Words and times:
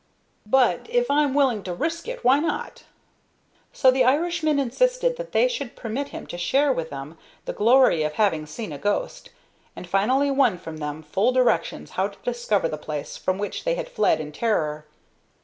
"But, 0.47 0.87
if 0.89 1.11
I'm 1.11 1.35
willing 1.35 1.61
to 1.61 1.75
risk 1.75 2.07
it 2.07 2.23
why 2.25 2.39
not?" 2.39 2.85
So 3.71 3.91
the 3.91 4.03
Irishman 4.03 4.57
insisted 4.57 5.15
that 5.17 5.31
they 5.31 5.47
should 5.47 5.75
permit 5.75 6.07
him 6.07 6.25
to 6.25 6.39
share 6.39 6.73
with 6.73 6.89
them 6.89 7.19
the 7.45 7.53
glory 7.53 8.01
of 8.01 8.13
having 8.13 8.47
seen 8.47 8.71
a 8.73 8.79
ghost, 8.79 9.29
and 9.75 9.85
finally 9.87 10.31
won 10.31 10.57
from 10.57 10.77
them 10.77 11.03
full 11.03 11.31
directions 11.31 11.91
how 11.91 12.07
to 12.07 12.17
discover 12.23 12.67
the 12.67 12.79
place 12.79 13.15
from 13.15 13.37
which 13.37 13.63
they 13.63 13.75
had 13.75 13.87
fled 13.87 14.19
in 14.19 14.31
terror. 14.31 14.87